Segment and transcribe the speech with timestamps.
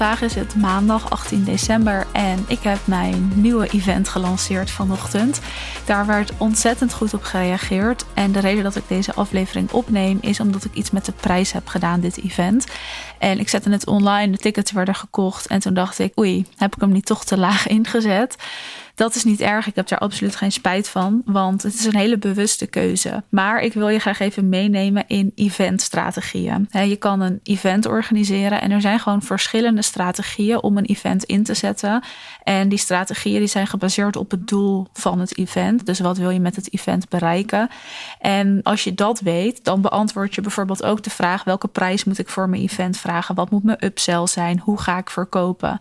[0.00, 5.40] Vandaag is het maandag 18 december en ik heb mijn nieuwe event gelanceerd vanochtend.
[5.84, 8.04] Daar werd ontzettend goed op gereageerd.
[8.14, 11.52] En de reden dat ik deze aflevering opneem is omdat ik iets met de prijs
[11.52, 12.66] heb gedaan, dit event.
[13.18, 15.46] En ik zette het online, de tickets werden gekocht.
[15.46, 18.36] En toen dacht ik, oei, heb ik hem niet toch te laag ingezet?
[19.00, 19.66] Dat is niet erg.
[19.66, 21.22] Ik heb daar absoluut geen spijt van.
[21.24, 23.22] Want het is een hele bewuste keuze.
[23.28, 26.68] Maar ik wil je graag even meenemen in eventstrategieën.
[26.70, 28.60] Je kan een event organiseren.
[28.60, 32.02] En er zijn gewoon verschillende strategieën om een event in te zetten.
[32.42, 35.86] En die strategieën die zijn gebaseerd op het doel van het event.
[35.86, 37.68] Dus wat wil je met het event bereiken?
[38.18, 42.18] En als je dat weet, dan beantwoord je bijvoorbeeld ook de vraag: welke prijs moet
[42.18, 43.34] ik voor mijn event vragen?
[43.34, 44.58] Wat moet mijn upsell zijn?
[44.58, 45.78] Hoe ga ik verkopen?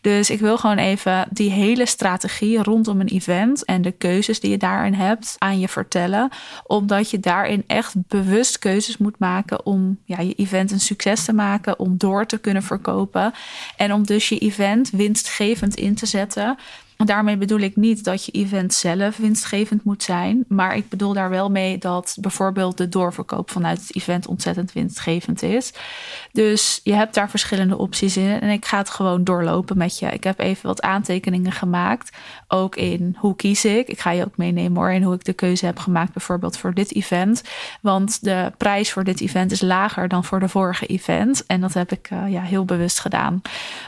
[0.00, 4.50] Dus ik wil gewoon even die hele strategie rondom een event en de keuzes die
[4.50, 6.28] je daarin hebt aan je vertellen.
[6.66, 11.32] Omdat je daarin echt bewust keuzes moet maken om ja, je event een succes te
[11.32, 13.32] maken, om door te kunnen verkopen.
[13.76, 16.58] En om dus je event winstgevend in te zetten.
[17.04, 20.44] Daarmee bedoel ik niet dat je event zelf winstgevend moet zijn.
[20.48, 25.42] Maar ik bedoel daar wel mee dat bijvoorbeeld de doorverkoop vanuit het event ontzettend winstgevend
[25.42, 25.72] is.
[26.32, 28.40] Dus je hebt daar verschillende opties in.
[28.40, 30.06] En ik ga het gewoon doorlopen met je.
[30.06, 32.16] Ik heb even wat aantekeningen gemaakt.
[32.52, 33.88] Ook in hoe kies ik.
[33.88, 34.92] Ik ga je ook meenemen hoor.
[35.00, 37.42] Hoe ik de keuze heb gemaakt, bijvoorbeeld voor dit event.
[37.80, 41.46] Want de prijs voor dit event is lager dan voor de vorige event.
[41.46, 43.42] En dat heb ik uh, ja, heel bewust gedaan.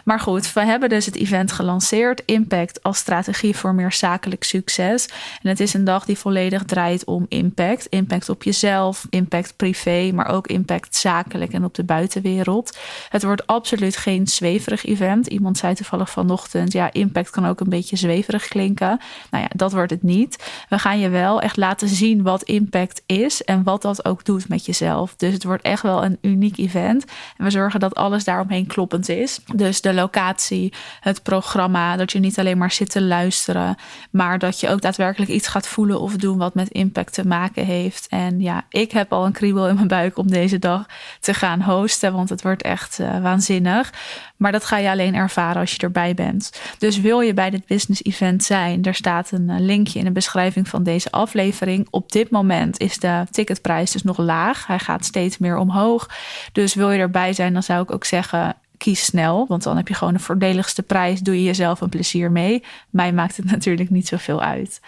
[0.04, 2.22] Maar goed, we hebben dus het event gelanceerd.
[2.24, 5.08] Impact als strategie voor meer zakelijk succes.
[5.42, 7.86] En het is een dag die volledig draait om impact.
[7.86, 12.78] Impact op jezelf, impact privé, maar ook impact zakelijk en op de buitenwereld.
[13.08, 15.26] Het wordt absoluut geen zweverig event.
[15.26, 19.00] Iemand zei toevallig vanochtend, ja, impact kan ook een beetje zweverig klinken.
[19.30, 20.52] Nou ja, dat wordt het niet.
[20.68, 24.48] We gaan je wel echt laten zien wat impact is en wat dat ook doet
[24.48, 25.14] met jezelf.
[25.16, 27.04] Dus het wordt echt wel een uniek event.
[27.36, 29.40] En we zorgen dat alles daaromheen kloppend is.
[29.54, 33.76] Dus de locatie, het programma, dat je niet alleen maar zit te luisteren,
[34.10, 37.64] maar dat je ook daadwerkelijk iets gaat voelen of doen wat met impact te maken
[37.64, 38.06] heeft.
[38.08, 40.86] En ja, ik heb al een kriebel in mijn buik om deze dag
[41.20, 43.92] te gaan hosten, want het wordt echt uh, waanzinnig.
[44.36, 46.60] Maar dat ga je alleen ervaren als je erbij bent.
[46.78, 50.10] Dus wil je bij dit business event zijn, er staat een eh, linkje in de
[50.10, 51.86] beschrijving van deze aflevering.
[51.90, 54.66] Op dit moment is de ticketprijs dus nog laag.
[54.66, 56.08] Hij gaat steeds meer omhoog.
[56.52, 59.88] Dus wil je erbij zijn, dan zou ik ook zeggen kies snel, want dan heb
[59.88, 61.20] je gewoon de voordeligste prijs.
[61.20, 62.62] Doe je jezelf een plezier mee.
[62.90, 64.80] Mij maakt het natuurlijk niet zoveel uit.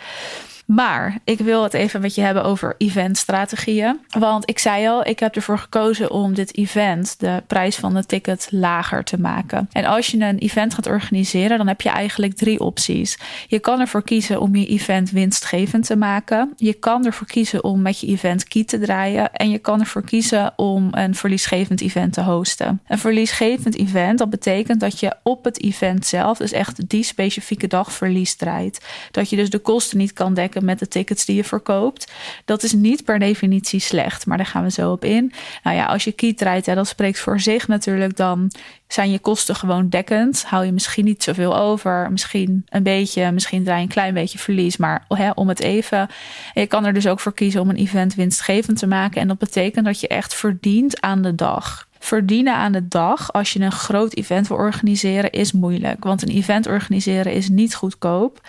[0.65, 4.01] Maar ik wil het even met je hebben over eventstrategieën.
[4.19, 8.07] Want ik zei al, ik heb ervoor gekozen om dit event, de prijs van de
[8.07, 9.69] ticket, lager te maken.
[9.73, 13.19] En als je een event gaat organiseren, dan heb je eigenlijk drie opties.
[13.47, 16.53] Je kan ervoor kiezen om je event winstgevend te maken.
[16.57, 19.33] Je kan ervoor kiezen om met je event key te draaien.
[19.33, 22.81] En je kan ervoor kiezen om een verliesgevend event te hosten.
[22.87, 27.67] Een verliesgevend event, dat betekent dat je op het event zelf, dus echt die specifieke
[27.67, 28.85] dag, verlies draait.
[29.11, 32.13] Dat je dus de kosten niet kan dekken met de tickets die je verkoopt.
[32.45, 35.33] Dat is niet per definitie slecht, maar daar gaan we zo op in.
[35.63, 38.51] Nou ja, als je kiet rijdt, dat spreekt voor zich natuurlijk, dan
[38.89, 40.45] zijn je kosten gewoon dekkend.
[40.45, 44.39] Hou je misschien niet zoveel over, misschien een beetje, misschien draai je een klein beetje
[44.39, 46.09] verlies, maar hè, om het even.
[46.55, 49.21] Je kan er dus ook voor kiezen om een event winstgevend te maken.
[49.21, 53.53] En dat betekent dat je echt verdient aan de dag verdienen aan de dag als
[53.53, 56.05] je een groot event wil organiseren is moeilijk.
[56.05, 58.41] Want een event organiseren is niet goedkoop.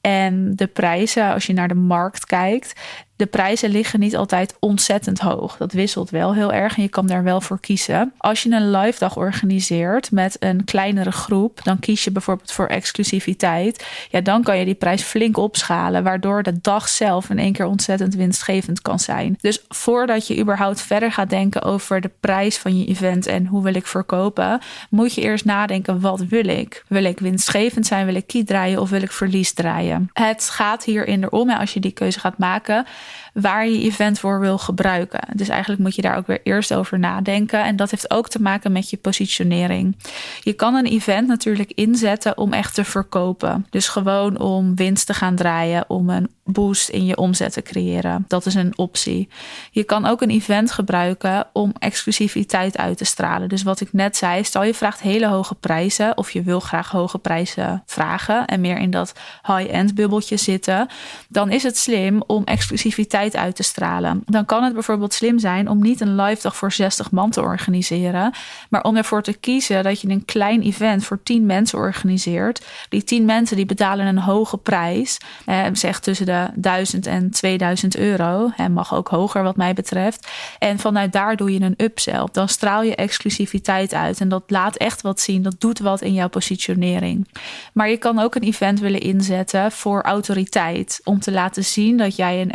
[0.00, 2.80] En de prijzen, als je naar de markt kijkt,
[3.18, 5.56] de prijzen liggen niet altijd ontzettend hoog.
[5.56, 8.12] Dat wisselt wel heel erg en je kan daar wel voor kiezen.
[8.18, 12.66] Als je een live dag organiseert met een kleinere groep, dan kies je bijvoorbeeld voor
[12.66, 13.86] exclusiviteit.
[14.10, 17.66] Ja, dan kan je die prijs flink opschalen, waardoor de dag zelf in één keer
[17.66, 19.36] ontzettend winstgevend kan zijn.
[19.40, 23.62] Dus voordat je überhaupt verder gaat denken over de prijs van je event en hoe
[23.62, 26.84] wil ik verkopen, moet je eerst nadenken: wat wil ik?
[26.88, 28.06] Wil ik winstgevend zijn?
[28.06, 30.10] Wil ik kiet draaien of wil ik verlies draaien?
[30.12, 32.86] Het gaat hierin erom, als je die keuze gaat maken
[33.32, 35.20] waar je event voor wil gebruiken.
[35.34, 37.64] Dus eigenlijk moet je daar ook weer eerst over nadenken.
[37.64, 39.96] En dat heeft ook te maken met je positionering.
[40.40, 43.66] Je kan een event natuurlijk inzetten om echt te verkopen.
[43.70, 48.24] Dus gewoon om winst te gaan draaien, om een boost in je omzet te creëren.
[48.28, 49.28] Dat is een optie.
[49.70, 53.48] Je kan ook een event gebruiken om exclusiviteit uit te stralen.
[53.48, 56.90] Dus wat ik net zei, stel je vraagt hele hoge prijzen of je wil graag
[56.90, 59.12] hoge prijzen vragen en meer in dat
[59.46, 60.88] high-end bubbeltje zitten,
[61.28, 64.22] dan is het slim om exclusiviteit exclusiviteit uit te stralen.
[64.26, 67.40] Dan kan het bijvoorbeeld slim zijn om niet een live dag voor 60 man te
[67.40, 68.32] organiseren,
[68.68, 72.66] maar om ervoor te kiezen dat je een klein event voor 10 mensen organiseert.
[72.88, 77.96] Die 10 mensen die betalen een hoge prijs, eh, zeg tussen de 1000 en 2000
[77.96, 78.50] euro.
[78.56, 80.28] En mag ook hoger wat mij betreft.
[80.58, 82.26] En vanuit daar doe je een upsell.
[82.32, 85.42] Dan straal je exclusiviteit uit en dat laat echt wat zien.
[85.42, 87.28] Dat doet wat in jouw positionering.
[87.72, 91.00] Maar je kan ook een event willen inzetten voor autoriteit.
[91.04, 92.50] Om te laten zien dat jij een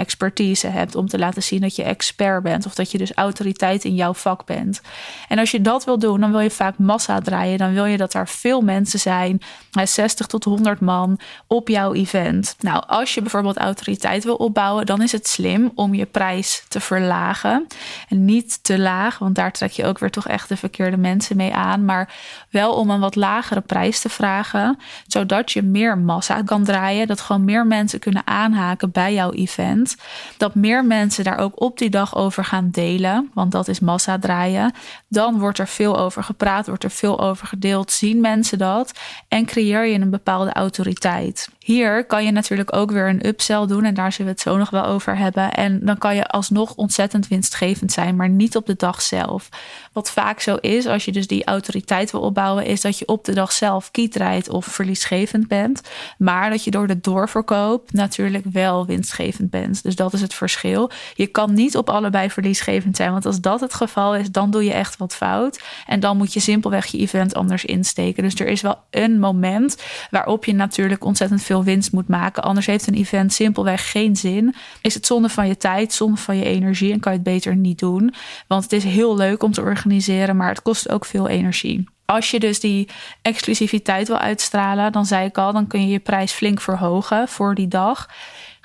[0.71, 0.95] hebt.
[0.95, 2.65] Om te laten zien dat je expert bent.
[2.65, 4.81] Of dat je dus autoriteit in jouw vak bent.
[5.27, 7.57] En als je dat wil doen, dan wil je vaak massa draaien.
[7.57, 9.41] Dan wil je dat er veel mensen zijn.
[9.83, 12.55] 60 tot 100 man op jouw event.
[12.59, 16.79] Nou, als je bijvoorbeeld autoriteit wil opbouwen, dan is het slim om je prijs te
[16.79, 17.67] verlagen.
[18.09, 21.37] En niet te laag, want daar trek je ook weer toch echt de verkeerde mensen
[21.37, 21.85] mee aan.
[21.85, 22.13] Maar
[22.49, 27.07] wel om een wat lagere prijs te vragen, zodat je meer massa kan draaien.
[27.07, 29.95] Dat gewoon meer mensen kunnen aanhaken bij jouw event.
[30.37, 34.19] Dat meer mensen daar ook op die dag over gaan delen, want dat is massa
[34.19, 34.73] draaien.
[35.07, 39.45] Dan wordt er veel over gepraat, wordt er veel over gedeeld, zien mensen dat en
[39.45, 41.49] creëer je een bepaalde autoriteit.
[41.59, 44.57] Hier kan je natuurlijk ook weer een upsell doen en daar zullen we het zo
[44.57, 45.53] nog wel over hebben.
[45.53, 49.49] En dan kan je alsnog ontzettend winstgevend zijn, maar niet op de dag zelf.
[49.91, 53.25] Wat vaak zo is, als je dus die autoriteit wil opbouwen, is dat je op
[53.25, 55.81] de dag zelf kietrijdt of verliesgevend bent.
[56.17, 59.83] Maar dat je door de doorverkoop natuurlijk wel winstgevend bent.
[59.83, 60.91] Dus dat is het verschil.
[61.13, 64.63] Je kan niet op allebei verliesgevend zijn, want als dat het geval is, dan doe
[64.63, 65.61] je echt wat fout.
[65.85, 68.23] En dan moet je simpelweg je event anders insteken.
[68.23, 72.43] Dus er is wel een moment waarop je natuurlijk ontzettend veel winst moet maken.
[72.43, 74.55] Anders heeft een event simpelweg geen zin.
[74.81, 77.55] Is het zonde van je tijd, zonde van je energie en kan je het beter
[77.55, 78.13] niet doen.
[78.47, 81.91] Want het is heel leuk om te organiseren, maar het kost ook veel energie.
[82.05, 82.89] Als je dus die
[83.21, 87.55] exclusiviteit wil uitstralen, dan zei ik al, dan kun je je prijs flink verhogen voor
[87.55, 88.09] die dag.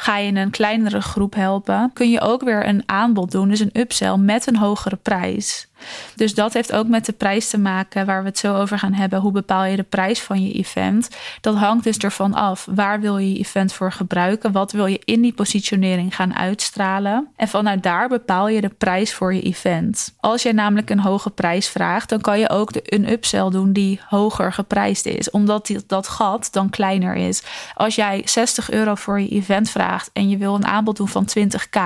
[0.01, 3.81] Ga je een kleinere groep helpen, kun je ook weer een aanbod doen, dus een
[3.81, 5.69] upsell met een hogere prijs.
[6.15, 8.93] Dus dat heeft ook met de prijs te maken waar we het zo over gaan
[8.93, 9.21] hebben.
[9.21, 11.09] Hoe bepaal je de prijs van je event?
[11.41, 12.67] Dat hangt dus ervan af.
[12.71, 14.53] Waar wil je je event voor gebruiken?
[14.53, 17.29] Wat wil je in die positionering gaan uitstralen?
[17.37, 20.15] En vanuit daar bepaal je de prijs voor je event.
[20.21, 23.73] Als jij namelijk een hoge prijs vraagt, dan kan je ook de, een upsell doen
[23.73, 25.31] die hoger geprijsd is.
[25.31, 27.43] Omdat die, dat gat dan kleiner is.
[27.75, 31.29] Als jij 60 euro voor je event vraagt en je wil een aanbod doen van
[31.39, 31.81] 20k,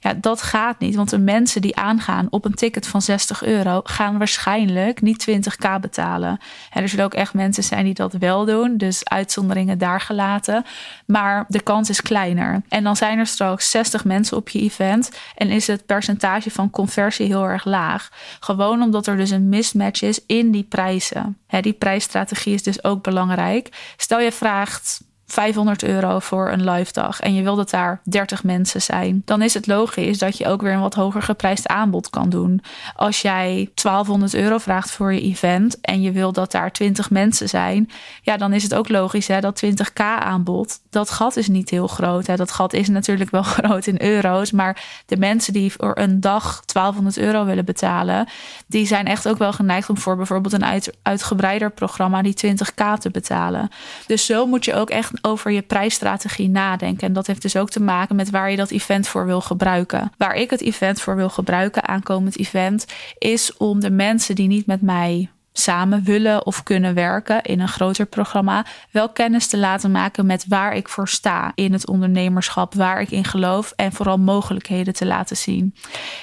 [0.00, 0.94] ja, dat gaat niet.
[0.94, 5.80] Want de mensen die aangaan op een ticket van 60 euro gaan waarschijnlijk niet 20k
[5.80, 6.38] betalen.
[6.70, 10.64] En er zullen ook echt mensen zijn die dat wel doen, dus uitzonderingen daar gelaten.
[11.06, 12.62] Maar de kans is kleiner.
[12.68, 16.70] En dan zijn er straks 60 mensen op je event en is het percentage van
[16.70, 18.08] conversie heel erg laag.
[18.40, 21.38] Gewoon omdat er dus een mismatch is in die prijzen.
[21.60, 23.94] die prijsstrategie is dus ook belangrijk.
[23.96, 28.44] Stel je vraagt 500 euro voor een live dag en je wil dat daar 30
[28.44, 32.10] mensen zijn, dan is het logisch dat je ook weer een wat hoger geprijsd aanbod
[32.10, 32.62] kan doen.
[32.96, 37.48] Als jij 1200 euro vraagt voor je event en je wil dat daar 20 mensen
[37.48, 37.90] zijn,
[38.22, 41.86] ja, dan is het ook logisch hè, dat 20k aanbod, dat gat is niet heel
[41.86, 42.26] groot.
[42.26, 42.36] Hè.
[42.36, 46.62] Dat gat is natuurlijk wel groot in euro's, maar de mensen die voor een dag
[46.64, 48.28] 1200 euro willen betalen,
[48.66, 52.98] die zijn echt ook wel geneigd om voor bijvoorbeeld een uit, uitgebreider programma die 20k
[52.98, 53.68] te betalen.
[54.06, 57.06] Dus zo moet je ook echt over je prijsstrategie nadenken.
[57.06, 60.12] En dat heeft dus ook te maken met waar je dat event voor wil gebruiken.
[60.16, 62.86] Waar ik het event voor wil gebruiken, aankomend event,
[63.18, 67.68] is om de mensen die niet met mij samen willen of kunnen werken in een
[67.68, 72.74] groter programma, wel kennis te laten maken met waar ik voor sta in het ondernemerschap,
[72.74, 75.74] waar ik in geloof en vooral mogelijkheden te laten zien.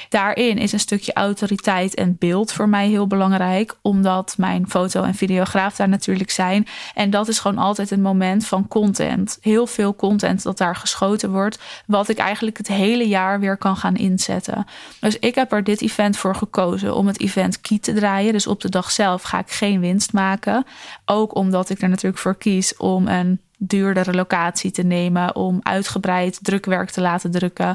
[0.09, 5.15] Daarin is een stukje autoriteit en beeld voor mij heel belangrijk, omdat mijn foto- en
[5.15, 6.67] videograaf daar natuurlijk zijn.
[6.93, 9.37] En dat is gewoon altijd een moment van content.
[9.41, 13.77] Heel veel content dat daar geschoten wordt, wat ik eigenlijk het hele jaar weer kan
[13.77, 14.65] gaan inzetten.
[14.99, 18.47] Dus ik heb er dit event voor gekozen om het event key te draaien, dus
[18.47, 20.65] op de dag zelf ga ik geen winst maken.
[21.05, 26.39] Ook omdat ik er natuurlijk voor kies om een duurdere locatie te nemen om uitgebreid
[26.41, 27.67] drukwerk te laten drukken.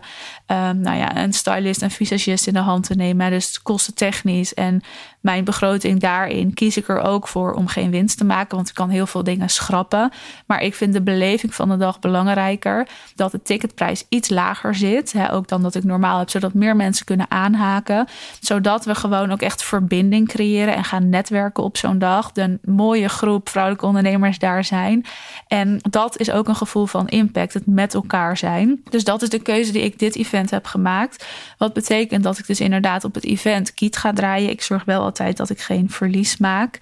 [0.47, 3.31] Um, nou ja, een stylist en visagist in de hand te nemen.
[3.31, 4.83] Dus kosten technisch en
[5.21, 8.75] mijn begroting daarin kies ik er ook voor om geen winst te maken, want ik
[8.75, 10.11] kan heel veel dingen schrappen.
[10.47, 12.89] Maar ik vind de beleving van de dag belangrijker.
[13.15, 16.77] Dat de ticketprijs iets lager zit, hè, ook dan dat ik normaal heb, zodat meer
[16.77, 18.07] mensen kunnen aanhaken.
[18.41, 22.33] Zodat we gewoon ook echt verbinding creëren en gaan netwerken op zo'n dag.
[22.33, 25.05] De mooie groep vrouwelijke ondernemers daar zijn.
[25.47, 28.83] En dat is ook een gevoel van impact, het met elkaar zijn.
[28.91, 31.27] Dus dat is de keuze die ik dit event heb gemaakt.
[31.59, 34.51] Wat betekent dat ik dus inderdaad op het event kiet ga draaien.
[34.51, 36.79] Ik zorg wel altijd dat ik geen verlies maak.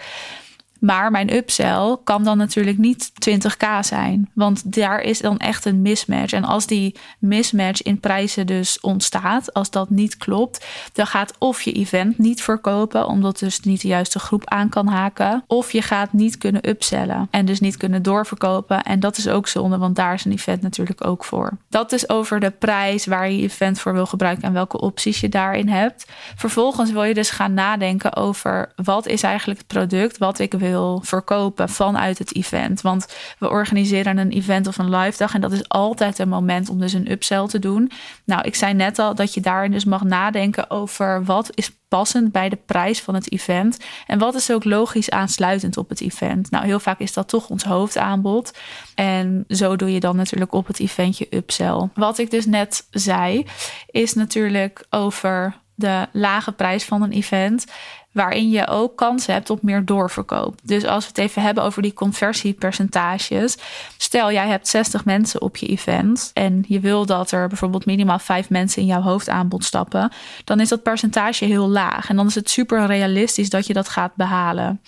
[0.81, 4.31] Maar mijn upsell kan dan natuurlijk niet 20k zijn.
[4.35, 6.33] Want daar is dan echt een mismatch.
[6.33, 11.63] En als die mismatch in prijzen dus ontstaat, als dat niet klopt, dan gaat of
[11.63, 15.45] je event niet verkopen, omdat dus niet de juiste groep aan kan haken.
[15.47, 18.83] Of je gaat niet kunnen upsellen en dus niet kunnen doorverkopen.
[18.83, 21.59] En dat is ook zonde, want daar is een event natuurlijk ook voor.
[21.69, 25.29] Dat is over de prijs waar je event voor wil gebruiken en welke opties je
[25.29, 26.07] daarin hebt.
[26.37, 30.70] Vervolgens wil je dus gaan nadenken over wat is eigenlijk het product wat ik wil
[31.03, 32.81] verkopen vanuit het event.
[32.81, 33.07] Want
[33.39, 36.79] we organiseren een event of een live dag en dat is altijd een moment om
[36.79, 37.91] dus een upsell te doen.
[38.25, 42.33] Nou, ik zei net al dat je daarin dus mag nadenken over wat is passend
[42.33, 46.51] bij de prijs van het event en wat is ook logisch aansluitend op het event.
[46.51, 48.59] Nou, heel vaak is dat toch ons hoofdaanbod
[48.95, 51.89] en zo doe je dan natuurlijk op het event je upsell.
[51.95, 53.47] Wat ik dus net zei
[53.91, 57.65] is natuurlijk over de lage prijs van een event
[58.13, 60.59] waarin je ook kans hebt op meer doorverkoop.
[60.63, 63.57] Dus als we het even hebben over die conversiepercentages.
[63.97, 68.19] Stel, jij hebt 60 mensen op je event en je wil dat er bijvoorbeeld minimaal
[68.19, 70.13] 5 mensen in jouw hoofdaanbod stappen,
[70.45, 72.09] dan is dat percentage heel laag.
[72.09, 74.81] En dan is het super realistisch dat je dat gaat behalen.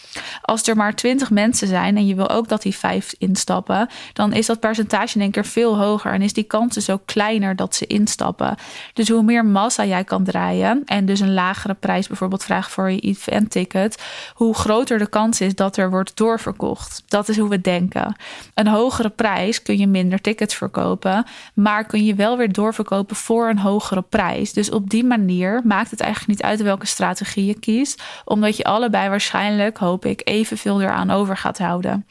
[0.42, 4.32] Als er maar 20 mensen zijn en je wil ook dat die 5 instappen, dan
[4.32, 7.56] is dat percentage in één keer veel hoger en is die kans dus ook kleiner
[7.56, 8.56] dat ze instappen.
[8.92, 12.90] Dus hoe meer massa jij kan draaien en dus een lagere prijs bijvoorbeeld vragen voor
[12.90, 14.02] je event-ticket,
[14.34, 17.02] hoe groter de kans is dat er wordt doorverkocht.
[17.08, 18.16] Dat is hoe we denken.
[18.54, 23.48] Een hogere prijs kun je minder tickets verkopen, maar kun je wel weer doorverkopen voor
[23.48, 24.52] een hogere prijs.
[24.52, 28.64] Dus op die manier maakt het eigenlijk niet uit welke strategie je kiest, omdat je
[28.64, 32.06] allebei waarschijnlijk, hoop ik, evenveel eraan over gaat houden.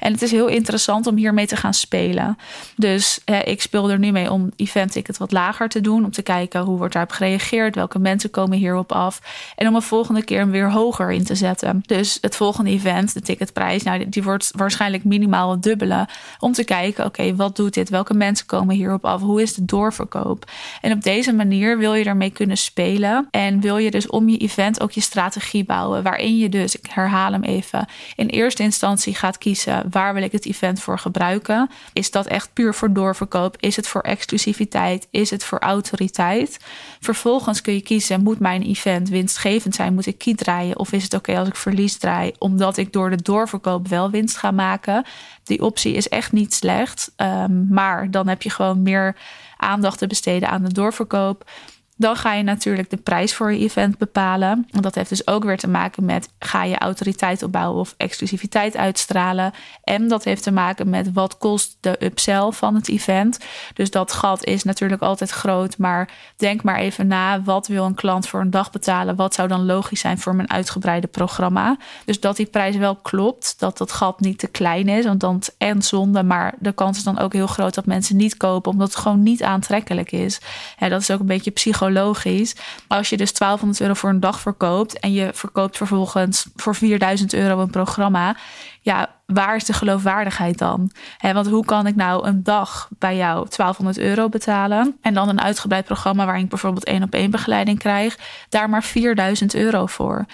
[0.00, 2.38] En het is heel interessant om hiermee te gaan spelen.
[2.76, 6.22] Dus ik speel er nu mee om event ticket wat lager te doen, om te
[6.22, 9.20] kijken hoe wordt daarop gereageerd, welke mensen komen hierop af
[9.56, 11.82] en om een volgende keer weer hoger in te zetten.
[11.86, 16.08] Dus het volgende event, de ticketprijs, nou, die wordt waarschijnlijk minimaal het dubbele.
[16.38, 17.88] Om te kijken, oké, wat doet dit?
[17.88, 19.20] Welke mensen komen hierop af?
[19.20, 20.50] Hoe is de doorverkoop?
[20.80, 23.28] En op deze manier wil je ermee kunnen spelen.
[23.30, 26.02] En wil je dus om je event ook je strategie bouwen.
[26.02, 27.86] Waarin je dus, ik herhaal hem even,
[28.16, 31.70] in eerste instantie gaat kiezen waar wil ik het event voor gebruiken.
[31.92, 33.56] Is dat echt puur voor doorverkoop?
[33.60, 35.08] Is het voor exclusiviteit?
[35.10, 36.58] Is het voor autoriteit?
[37.00, 39.94] Vervolgens kun je kiezen, moet mijn event winstgevend zijn?
[39.94, 40.78] Moet ik kiezen draaien?
[40.78, 44.36] Of is het oké als ik verlies draai, omdat ik door de doorverkoop wel winst
[44.36, 45.04] ga maken?
[45.44, 47.12] Die optie is echt niet slecht.
[47.16, 49.16] Um, maar dan heb je gewoon meer
[49.56, 51.50] aandacht te besteden aan de doorverkoop.
[51.98, 54.66] Dan ga je natuurlijk de prijs voor je event bepalen.
[54.70, 58.76] En dat heeft dus ook weer te maken met ga je autoriteit opbouwen of exclusiviteit
[58.76, 59.52] uitstralen.
[59.84, 63.38] En dat heeft te maken met wat kost de upsell van het event.
[63.74, 65.78] Dus dat gat is natuurlijk altijd groot.
[65.78, 69.16] Maar denk maar even na, wat wil een klant voor een dag betalen?
[69.16, 71.76] Wat zou dan logisch zijn voor mijn uitgebreide programma?
[72.04, 75.04] Dus dat die prijs wel klopt, dat dat gat niet te klein is.
[75.04, 78.36] Want dan en zonde, maar de kans is dan ook heel groot dat mensen niet
[78.36, 80.40] kopen, omdat het gewoon niet aantrekkelijk is.
[80.78, 82.56] Ja, dat is ook een beetje psychologisch logisch.
[82.86, 87.34] Als je dus 1200 euro voor een dag verkoopt en je verkoopt vervolgens voor 4000
[87.34, 88.36] euro een programma,
[88.80, 90.90] ja, waar is de geloofwaardigheid dan?
[91.20, 95.40] want hoe kan ik nou een dag bij jou 1200 euro betalen en dan een
[95.40, 100.26] uitgebreid programma waarin ik bijvoorbeeld één op één begeleiding krijg, daar maar 4000 euro voor?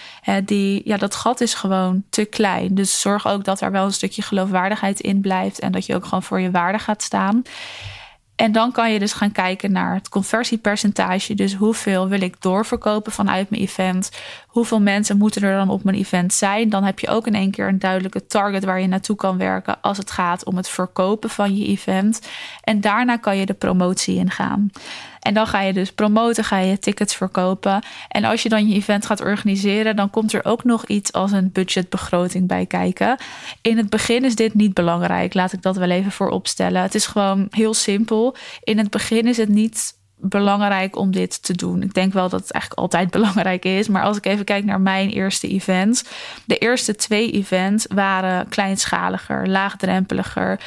[0.45, 2.75] die, ja, dat gat is gewoon te klein.
[2.75, 6.05] Dus zorg ook dat er wel een stukje geloofwaardigheid in blijft en dat je ook
[6.05, 7.43] gewoon voor je waarde gaat staan.
[8.43, 11.35] En dan kan je dus gaan kijken naar het conversiepercentage.
[11.35, 14.11] Dus hoeveel wil ik doorverkopen vanuit mijn event?
[14.53, 16.69] Hoeveel mensen moeten er dan op mijn event zijn?
[16.69, 19.81] Dan heb je ook in één keer een duidelijke target waar je naartoe kan werken
[19.81, 22.21] als het gaat om het verkopen van je event.
[22.61, 24.71] En daarna kan je de promotie ingaan.
[25.21, 27.83] En dan ga je dus promoten, ga je tickets verkopen.
[28.09, 31.33] En als je dan je event gaat organiseren, dan komt er ook nog iets als
[31.33, 33.17] een budgetbegroting bij kijken.
[33.63, 35.35] In het begin is dit niet belangrijk.
[35.35, 36.83] Laat ik dat wel even voor opstellen.
[36.83, 38.37] Het is gewoon heel simpel.
[38.63, 41.83] In het begin is het niet belangrijk om dit te doen.
[41.83, 43.89] Ik denk wel dat het eigenlijk altijd belangrijk is.
[43.89, 46.05] Maar als ik even kijk naar mijn eerste events.
[46.45, 50.61] De eerste twee events waren kleinschaliger, laagdrempeliger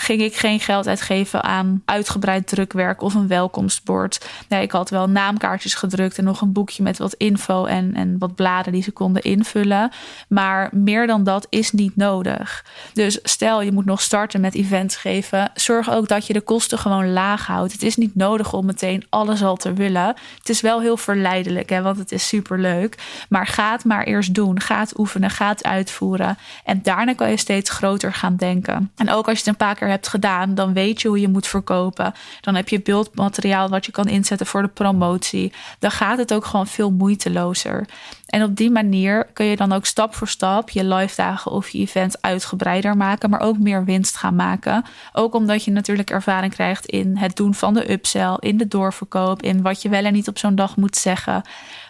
[0.00, 4.26] ging ik geen geld uitgeven aan uitgebreid drukwerk of een welkomstbord.
[4.48, 8.18] Nee, ik had wel naamkaartjes gedrukt en nog een boekje met wat info en, en
[8.18, 9.90] wat bladen die ze konden invullen.
[10.28, 12.64] Maar meer dan dat is niet nodig.
[12.92, 16.78] Dus stel je moet nog starten met events geven, zorg ook dat je de kosten
[16.78, 17.72] gewoon laag houdt.
[17.72, 20.14] Het is niet nodig om meteen alles al te willen.
[20.38, 22.98] Het is wel heel verleidelijk, hè, want het is super leuk.
[23.28, 24.60] Maar ga het maar eerst doen.
[24.60, 26.38] Ga het oefenen, ga het uitvoeren.
[26.64, 28.90] En daarna kan je steeds groter gaan denken.
[28.96, 31.28] En ook als je het een paar keer hebt gedaan, dan weet je hoe je
[31.28, 32.14] moet verkopen.
[32.40, 35.52] Dan heb je beeldmateriaal wat je kan inzetten voor de promotie.
[35.78, 37.86] Dan gaat het ook gewoon veel moeitelozer.
[38.26, 41.68] En op die manier kun je dan ook stap voor stap je live dagen of
[41.68, 44.84] je event uitgebreider maken, maar ook meer winst gaan maken.
[45.12, 49.42] Ook omdat je natuurlijk ervaring krijgt in het doen van de upsell, in de doorverkoop,
[49.42, 51.42] in wat je wel en niet op zo'n dag moet zeggen.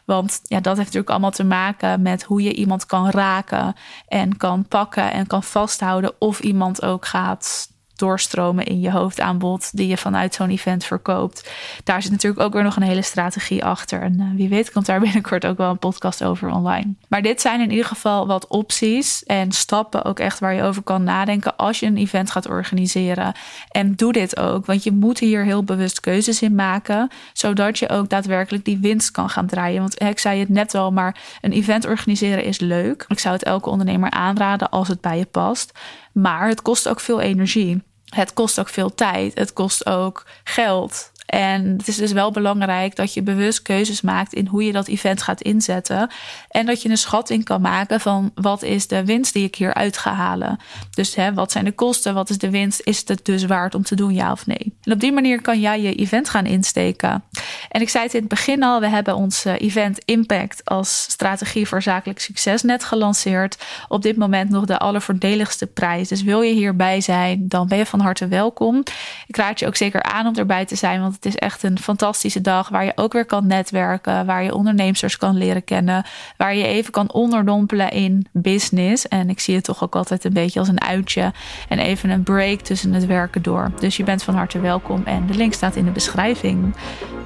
[0.04, 3.74] Want ja, dat heeft natuurlijk allemaal te maken met hoe je iemand kan raken
[4.08, 6.12] en kan pakken en kan vasthouden.
[6.18, 7.68] Of iemand ook gaat
[8.00, 11.50] doorstromen in je hoofdaanbod die je vanuit zo'n event verkoopt.
[11.84, 14.02] Daar zit natuurlijk ook weer nog een hele strategie achter.
[14.02, 16.94] En uh, wie weet komt daar binnenkort ook wel een podcast over online.
[17.08, 20.82] Maar dit zijn in ieder geval wat opties en stappen ook echt waar je over
[20.82, 23.34] kan nadenken als je een event gaat organiseren.
[23.68, 27.88] En doe dit ook, want je moet hier heel bewust keuzes in maken, zodat je
[27.88, 29.80] ook daadwerkelijk die winst kan gaan draaien.
[29.80, 33.04] Want ik zei het net al, maar een event organiseren is leuk.
[33.08, 35.78] Ik zou het elke ondernemer aanraden als het bij je past.
[36.12, 37.82] Maar het kost ook veel energie.
[38.10, 39.38] Het kost ook veel tijd.
[39.38, 41.10] Het kost ook geld.
[41.30, 44.88] En het is dus wel belangrijk dat je bewust keuzes maakt in hoe je dat
[44.88, 46.10] event gaat inzetten.
[46.48, 49.74] En dat je een schatting kan maken van wat is de winst die ik hier
[49.74, 50.58] uit ga halen.
[50.90, 52.80] Dus hè, wat zijn de kosten, wat is de winst?
[52.84, 54.74] Is het dus waard om te doen, ja of nee?
[54.82, 57.24] En op die manier kan jij je event gaan insteken.
[57.68, 61.02] En ik zei het in het begin al, we hebben ons eh, event Impact als
[61.02, 63.64] strategie voor zakelijk succes net gelanceerd.
[63.88, 66.08] Op dit moment nog de allervoordeligste prijs.
[66.08, 68.82] Dus wil je hierbij zijn, dan ben je van harte welkom.
[69.26, 71.78] Ik raad je ook zeker aan om erbij te zijn, want het is echt een
[71.78, 76.04] fantastische dag waar je ook weer kan netwerken, waar je ondernemers kan leren kennen,
[76.36, 79.08] waar je even kan onderdompelen in business.
[79.08, 81.32] En ik zie het toch ook altijd een beetje als een uitje
[81.68, 83.70] en even een break tussen het werken door.
[83.78, 86.74] Dus je bent van harte welkom en de link staat in de beschrijving.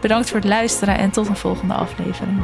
[0.01, 2.41] Bedankt voor het luisteren en tot een volgende aflevering.